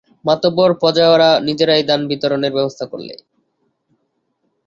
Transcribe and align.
মাতব্বর 0.25 0.69
প্রজারা 0.81 1.29
নিজেরাই 1.47 1.83
দানবিতরণের 1.89 2.55
ব্যবস্থা 2.57 2.85
করলে। 2.91 3.15